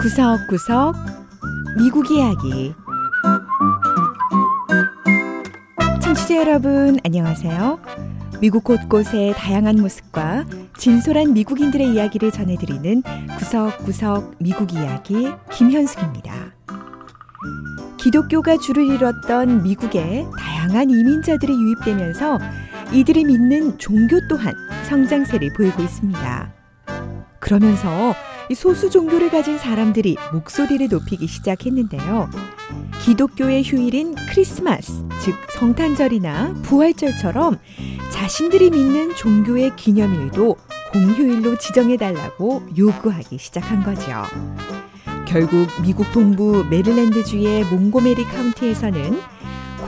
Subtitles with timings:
[0.00, 0.96] 구석구석
[1.78, 2.74] 미국 이야기
[6.02, 7.78] 청취자 여러분 안녕하세요.
[8.40, 10.46] 미국 곳곳의 다양한 모습과
[10.78, 13.02] 진솔한 미국인들의 이야기를 전해드리는
[13.38, 16.32] 구석구석 미국 이야기 김현숙입니다.
[17.98, 22.38] 기독교가 주를 이뤘던 미국에 다양한 이민자들이 유입되면서
[22.92, 24.52] 이들이 믿는 종교 또한
[24.84, 26.52] 성장세를 보이고 있습니다.
[27.38, 28.14] 그러면서
[28.54, 32.28] 소수 종교를 가진 사람들이 목소리를 높이기 시작했는데요.
[33.04, 37.58] 기독교의 휴일인 크리스마스, 즉 성탄절이나 부활절처럼
[38.10, 40.56] 자신들이 믿는 종교의 기념일도
[40.92, 44.24] 공휴일로 지정해달라고 요구하기 시작한 거죠.
[45.26, 49.20] 결국 미국 동부 메릴랜드주의 몽고메리 카운티에서는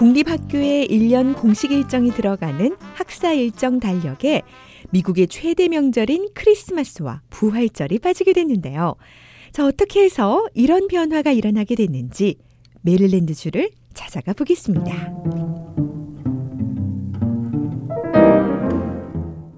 [0.03, 4.43] 공립학교에 1년 공식 일정이 들어가는 학사 일정 달력에
[4.91, 8.97] 미국의 최대 명절인 크리스마스와 부활절이 빠지게 됐는데요.
[9.53, 12.35] 자, 어떻게 해서 이런 변화가 일어나게 됐는지
[12.81, 14.93] 메릴랜드주를 찾아가 보겠습니다.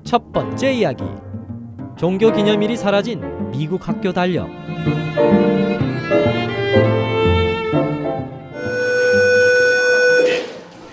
[0.04, 1.04] 첫 번째 이야기.
[1.96, 4.50] 종교 기념일이 사라진 미국 학교 달력.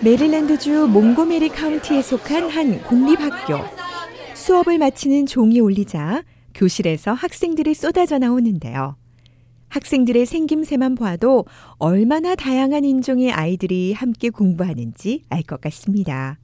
[0.04, 3.54] 메릴랜드주 몽고메리 카운티에 속한 한 공립학교.
[4.34, 8.96] 수업을 마치는 종이 울리자 교실에서 학생들이 쏟아져 나오는데요.
[9.68, 11.44] 학생들의 생김새만 봐도
[11.78, 16.40] 얼마나 다양한 인종의 아이들이 함께 공부하는지 알 것 같습니다.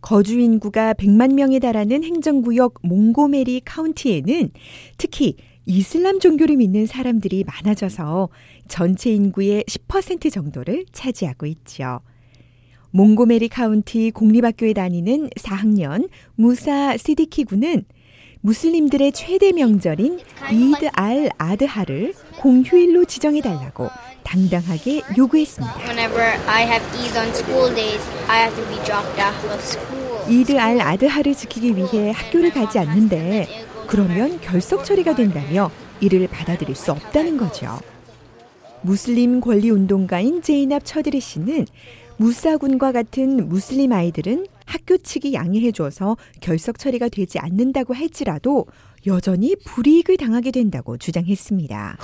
[0.00, 4.52] 거주 인구가 100만 명에 달하는 행정구역 몽고메리 카운티에는
[4.96, 8.30] 특히 이슬람 종교를 믿는 사람들이 많아져서
[8.68, 12.00] 전체 인구의 10% 정도를 차지하고 있죠.
[12.90, 17.84] 몽고메리 카운티 공립학교에 다니는 4학년 무사 시디키 군은
[18.40, 20.20] 무슬림들의 최대 명절인
[20.52, 23.88] 이드 알 아드하를 공휴일로 지정해 달라고
[24.22, 25.74] 당당하게 요구했습니다.
[30.28, 33.48] 이드 알 아드하를 지키기 위해 학교를 가지 않는데
[33.86, 35.70] 그러면 결석 처리가 된다며
[36.00, 37.78] 이를 받아들일 수 없다는 거죠.
[38.82, 41.66] 무슬림 권리 운동가인 제이납 처드리 씨는
[42.18, 48.66] 무사군과 같은 무슬림 아이들은 학교 측이 양해해 줘서 결석 처리가 되지 않는다고 할지라도
[49.06, 51.98] 여전히 불이익을 당하게 된다고 주장했습니다.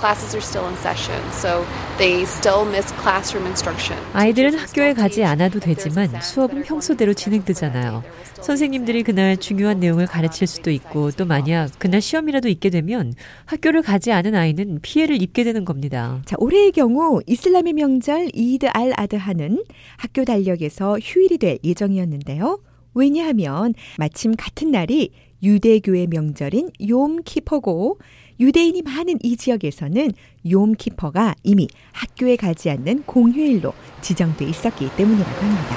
[4.13, 8.03] 아이들은 학교에 가지 않아도 되지만 수업은 평소대로 진행되잖아요.
[8.41, 13.13] 선생님들이 그날 중요한 내용을 가르칠 수도 있고 또 만약 그날 시험이라도 있게 되면
[13.45, 16.21] 학교를 가지 않은 아이는 피해를 입게 되는 겁니다.
[16.25, 19.63] 자, 올해의 경우 이슬람의 명절 이드 알 아드하는
[19.97, 22.59] 학교 달력에서 휴일이 될 예정이었는데요.
[22.93, 25.11] 왜냐하면 마침 같은 날이
[25.43, 27.99] 유대교의 명절인 욤키퍼고
[28.39, 30.11] 유대인이 많은 이 지역에서는
[30.43, 35.75] 욤키퍼가 이미 학교에 가지 않는 공휴일로 지정돼 있었기 때문이라고 합니다.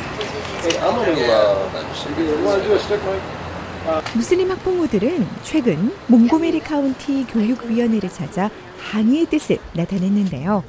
[4.15, 10.65] 무슬림 학부모들은 최근 몽고메리 카운티 교육위원회를 찾아 항의의 뜻을 나타냈는데요.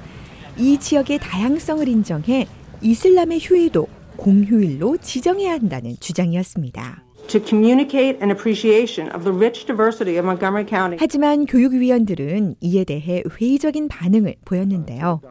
[0.57, 2.47] 이 지역의 다양성을 인정해
[2.81, 7.08] 이슬람의 휴일도 공휴일로 지정해야 한다는 주장이었습니다.
[10.99, 15.21] 하지만 교육위원들은 이에 대해 회의적인 반응을 보였는데요.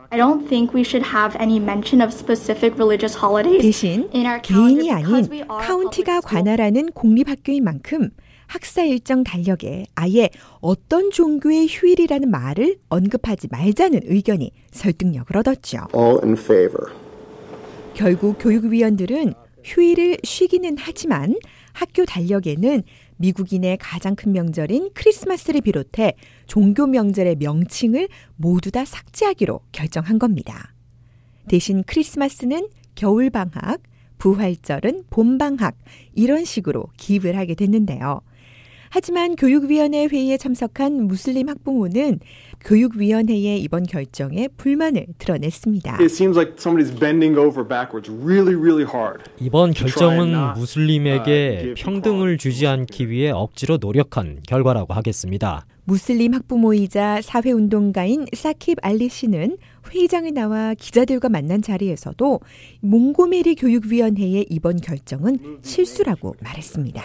[3.59, 4.09] 대신
[4.43, 8.11] 개인이 아닌 카운티가 관할하는 공립학교인 만큼
[8.47, 10.31] 학사 일정 달력에 아예
[10.61, 15.79] 어떤 종교의 휴일이라는 말을 언급하지 말자는 의견이 설득력을 얻었죠.
[17.95, 19.35] 결국 교육위원들은
[19.65, 21.35] 휴일을 쉬기는 하지만
[21.79, 22.83] 학교 달력에는
[23.19, 26.15] 미국인의 가장 큰 명절인 크리스마스를 비롯해
[26.49, 30.75] 종교 명절의 명칭을 모두 다 삭제하기로 결정한 겁니다.
[31.47, 33.81] 대신 크리스마스는 겨울방학,
[34.19, 35.77] 부활절은 봄방학,
[36.15, 38.23] 이런 식으로 기입을 하게 됐는데요.
[38.91, 42.21] 하지만 교육위원회 회의에 참석한 무슬림 학부모는
[42.61, 45.99] 교육위원회의 이번 결정에 불만을 드러냈습니다.
[49.41, 55.67] 이번 결정은 무슬림에게 평등을 주지 않기 위해 억지로 노력한 결과라고 하겠습니다.
[55.89, 59.57] 무슬림 학부모이자 사회운동가인 사킵 알리 씨는
[59.91, 62.41] 회의장에 나와 기자들과 만난 자리에서도
[62.81, 67.05] 몽고메리 교육위원회의 이번 결정은 실수라고 말했습니다.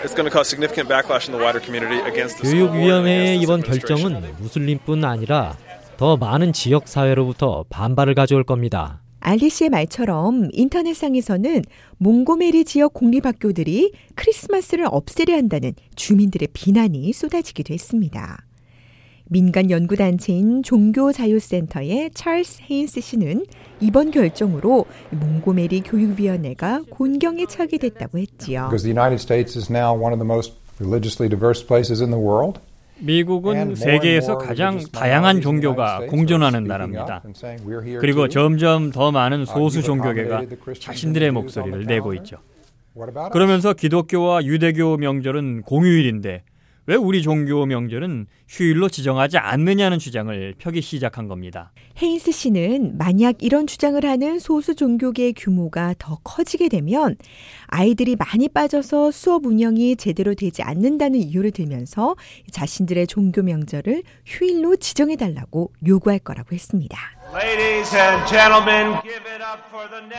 [2.41, 5.57] 교육위원회의 이번 결정은 무슬림뿐 아니라
[5.95, 9.01] 더 많은 지역 사회로부터 반발을 가져올 겁니다.
[9.21, 11.61] 알리 씨의 말처럼 인터넷상에서는
[11.99, 18.43] 몽고메리 지역 공립학교들이 크리스마스를 없애려 한다는 주민들의 비난이 쏟아지기도 했습니다.
[19.33, 23.47] 민간 연구단체인 종교자유센터의 찰스 헤인스 씨는
[23.79, 28.67] 이번 결정으로 몽고메리 교육위원회가 곤경에 처하게 됐다고 했지요.
[28.69, 32.23] Because the United States is now one of the most religiously diverse places in the
[32.23, 32.59] world.
[32.99, 37.23] 미국은 세계에서 가장 다양한 종교가 공존하는 나라입니다.
[37.99, 40.43] 그리고 점점 더 많은 소수 종교계가
[40.79, 42.37] 자신들의 목소리를 내고 있죠.
[43.31, 46.43] 그러면서 기독교와 유대교 명절은 공휴일인데
[46.85, 51.71] 왜 우리 종교 명절은 휴일로 지정하지 않느냐는 주장을 펴기 시작한 겁니다.
[52.01, 57.15] 헤인스 씨는 만약 이런 주장을 하는 소수 종교계의 규모가 더 커지게 되면
[57.67, 62.17] 아이들이 많이 빠져서 수업 운영이 제대로 되지 않는다는 이유를 들면서
[62.51, 66.97] 자신들의 종교 명절을 휴일로 지정해 달라고 요구할 거라고 했습니다.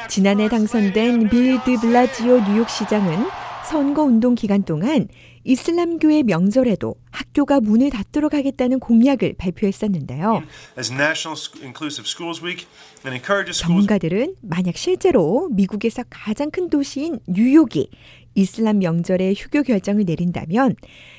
[0.08, 3.26] 지난해 당선된 빌 드 블라지오 뉴욕시장은
[3.68, 5.08] 선거 운동 기간 동안
[5.44, 10.42] 이슬람교의 명절에도 학교가 문을 닫도록 하겠다는 공약을 발표했었는데요.
[13.52, 17.90] 전문가들은 만약 실제로 미국에서 가장 큰 도시인 뉴욕이
[18.34, 20.76] 이슬람 명절에 휴교 결정을 내린다면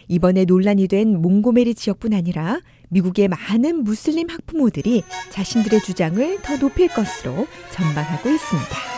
[0.07, 7.47] 이번에 논란이 된 몽고메리 지역뿐 아니라 미국의 많은 무슬림 학부모들이 자신들의 주장을 더 높일 것으로
[7.71, 8.95] 전망하고 있습니다.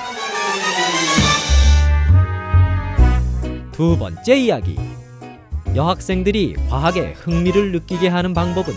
[3.72, 4.76] 두 번째 이야기.
[5.78, 8.74] 여학생들이 과학에 흥미를 느끼게 하는 방법은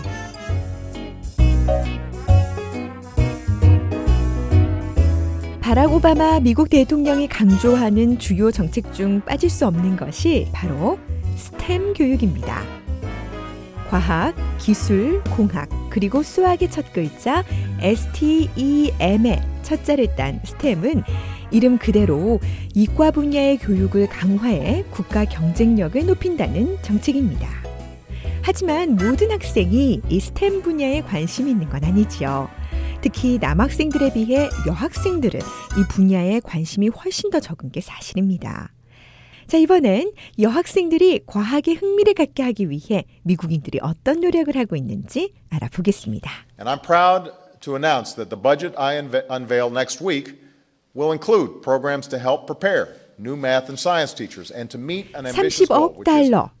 [5.61, 10.99] 바락 오바마 미국 대통령이 강조하는 주요 정책 중 빠질 수 없는 것이 바로
[11.35, 12.61] 스템 교육입니다.
[13.89, 17.43] 과학, 기술, 공학, 그리고 수학의 첫 글자
[17.79, 21.03] STEM의 첫 자를 딴 스템은
[21.51, 22.39] 이름 그대로
[22.73, 27.47] 이과 분야의 교육을 강화해 국가 경쟁력을 높인다는 정책입니다.
[28.41, 32.49] 하지만 모든 학생이 이 스템 분야에 관심이 있는 건 아니지요.
[33.01, 38.71] 특히 남학생들에 비해 여학생들은 이 분야에 관심이 훨씬 더 적은 게 사실입니다.
[39.47, 46.31] 자, 이번엔 여학생들이 과학에 흥미를 갖게 하기 위해 미국인들이 어떤 노력을 하고 있는지 알아보겠습니다.
[46.59, 47.31] And I'm proud
[47.61, 50.33] to announce that the budget I unveil next week
[50.93, 55.25] will include programs to help prepare new math and science teachers and to meet an
[55.27, 56.51] ambitious goal, 30억 달러.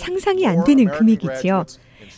[0.00, 1.64] 상상이 안 되는 금액이지요.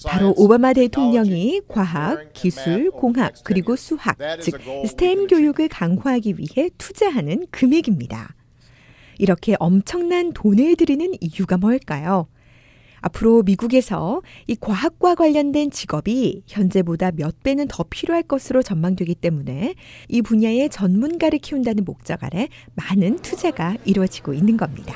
[0.06, 8.34] 바로 오바마 대통령이 과학, 기술, 공학, 그리고 수학, 즉 스템 교육을 강화하기 위해 투자하는 금액입니다.
[9.18, 12.26] 이렇게 엄청난 돈을 들이는 이유가 뭘까요?
[13.04, 19.74] 앞으로 미국에서 이 과학과 관련된 직업이 현재보다 몇 배는 더 필요할 것으로 전망되기 때문에
[20.08, 24.94] 이 분야의 전문가를 키운다는 목적 아래 많은 투자가 이루어지고 있는 겁니다.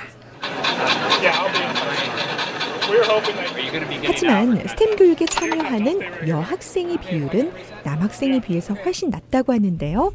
[4.04, 7.52] 하지만 스템 교육에 참여하는 여학생의 비율은
[7.84, 10.12] 남학생에 비해서 훨씬 낮다고 하는데요.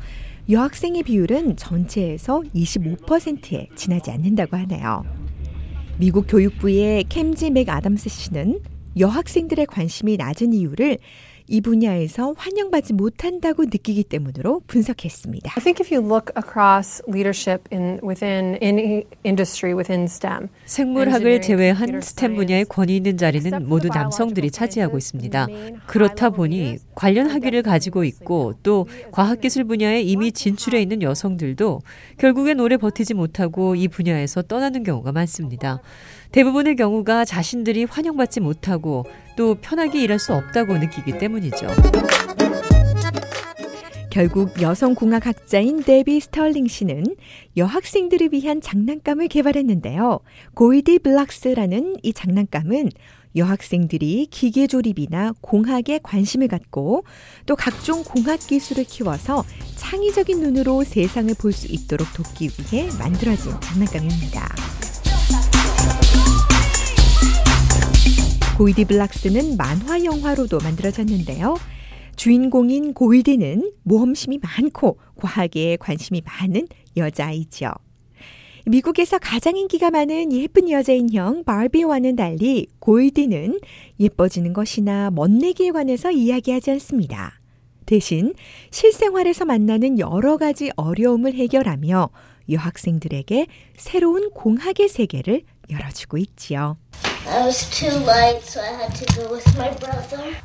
[0.49, 5.22] 여학생의 비율은 전체에서 25%에 지나지 않는다고 하네요.
[5.97, 8.59] 미국 교육부의 캠지 맥 아담스 씨는
[8.97, 10.97] 여학생들의 관심이 낮은 이유를
[11.47, 15.51] 이 분야에서 환영받지 못한다고 느끼기 때문으로 분석했습니다.
[15.55, 22.01] I think if you look across leadership in within any industry within STEM, 생물학을 제외한
[22.01, 25.47] 스템 분야의 권위 있는 자리는 모두 남성들이 차지하고 있습니다.
[25.87, 31.81] 그렇다 보니 관련 학위를 가지고 있고 또 과학기술 분야에 이미 진출해 있는 여성들도
[32.17, 35.81] 결국엔 오래 버티지 못하고 이 분야에서 떠나는 경우가 많습니다.
[36.33, 39.05] 대부분의 경우가 자신들이 환영받지 못하고
[39.37, 41.67] 또 편하게 일할 수 없다고 느끼기 때문이죠.
[44.09, 47.03] 결국 여성공학학자인 데비 스털링 씨는
[47.55, 50.19] 여학생들을 위한 장난감을 개발했는데요.
[50.55, 52.89] GoldieBlox라는 이 장난감은
[53.35, 57.03] 여학생들이 기계 조립이나 공학에 관심을 갖고
[57.47, 59.43] 또 각종 공학 기술을 키워서
[59.75, 64.72] 창의적인 눈으로 세상을 볼 수 있도록 돕기 위해 만들어진 장난감입니다.
[68.57, 71.55] 골디 블락스는 만화 영화로도 만들어졌는데요.
[72.15, 77.71] 주인공인 골디는 모험심이 많고 과학에 관심이 많은 여자아이죠.
[78.65, 83.59] 미국에서 가장 인기가 많은 예쁜 여자인 형 바비와는 달리 골디는
[83.99, 87.39] 예뻐지는 것이나 멋내기에 관해서 이야기하지 않습니다.
[87.85, 88.33] 대신
[88.71, 92.09] 실생활에서 만나는 여러 가지 어려움을 해결하며
[92.49, 96.77] 여학생들에게 새로운 공학의 세계를 열어주고 있지요.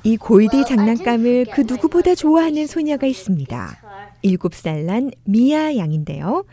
[0.05, 3.79] 이 골디 장난감을 그 누구보다 좋아하는 소녀가 있습니다.
[4.25, 6.45] 7살 난 미아 양인데요.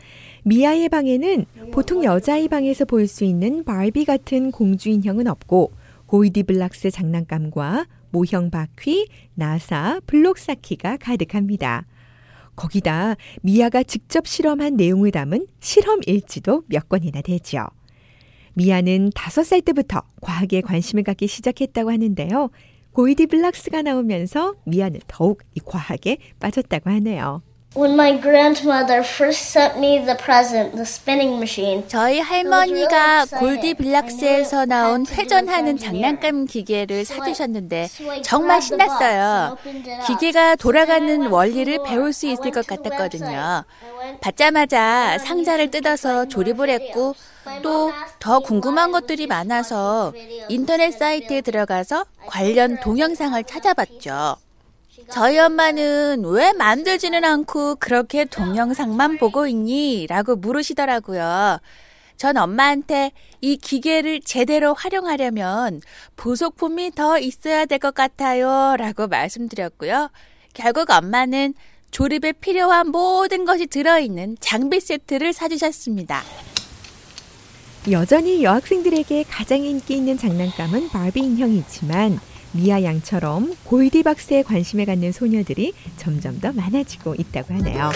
[0.43, 5.71] 미아의 방에는 보통 여자아이 방에서 볼 수 있는 바비 같은 공주 인형은 없고
[6.07, 11.85] GoldieBlox 장난감과 모형 바퀴, 나사, 블록 쌓기가 가득합니다.
[12.55, 17.65] 거기다 미아가 직접 실험한 내용을 담은 실험 일지도 몇 권이나 되죠.
[18.55, 22.49] 미아는 다섯 살 때부터 과학에 관심을 갖기 시작했다고 하는데요.
[22.93, 27.41] GoldieBlox가 나오면서 미아는 더욱 이 과학에 빠졌다고 하네요.
[27.77, 31.83] When my grandmother first sent me the present, the spinning machine.
[31.89, 37.89] 저희 할머니가 GoldieBlox에서 나온 회전하는 장난감 기계를 사주셨는데
[38.23, 39.57] 정말 신났어요.
[40.07, 43.65] 기계가 돌아가는 원리를 배울 수 있을 것 같았거든요.
[44.21, 47.15] 받자마자 상자를 뜯어서 조립을 했고
[47.63, 50.11] 또 더 궁금한 것들이 많아서
[50.49, 54.35] 인터넷 사이트에 들어가서 관련 동영상을 찾아봤죠.
[55.11, 60.07] 저희 엄마는 왜 만들지는 않고 그렇게 동영상만 보고 있니?
[60.09, 61.59] 라고 물으시더라고요.
[62.17, 65.81] 전 엄마한테 이 기계를 제대로 활용하려면
[66.15, 68.75] 부속품이 더 있어야 될 것 같아요.
[68.77, 70.09] 라고 말씀드렸고요.
[70.55, 71.53] 결국 엄마는
[71.95, 76.23] 조립에 필요한 모든 것이 들어있는 장비 세트를 사주셨습니다.
[77.89, 82.19] 여전히 여학생들에게 가장 인기 있는 장난감은 바비 인형이지만
[82.51, 87.91] 미아 양처럼 골디박스에 관심을 갖는 소녀들이 점점 더 많아지고 있다고 하네요.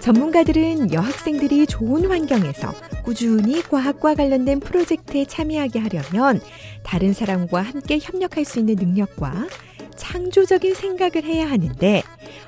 [0.00, 2.72] 전문가들은 여학생들이 좋은 환경에서
[3.02, 6.40] 꾸준히 과학과 관련된 프로젝트에 참여하게 하려면
[6.84, 9.48] 다른 사람과 함께 협력할 수 있는 능력과
[9.96, 12.02] 창조적인 생각을 해야 하는데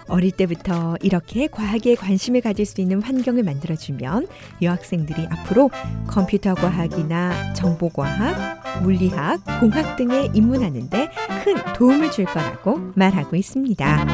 [0.08, 4.26] 어릴 때부터 이렇게 과학에 관심을 가질 수 있는 환경을 만들어주면
[4.62, 5.70] 여학생들이 앞으로
[6.06, 11.10] 컴퓨터 과학이나 정보과학, 물리학, 공학 등에 입문하는데
[11.44, 14.06] 큰 도움을 줄 거라고 말하고 있습니다.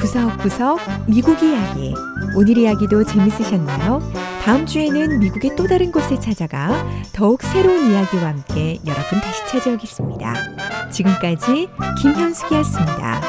[0.00, 1.94] 구석구석 미국 이야기.
[2.36, 4.02] 오늘 이야기도 재밌으셨나요?
[4.42, 10.34] 다음 주에는 미국의 또 다른 곳을 찾아가 더욱 새로운 이야기와 함께 여러분 다시 찾아오겠습니다.
[10.94, 11.68] 지금까지
[12.00, 13.20] 김현숙이었습니다.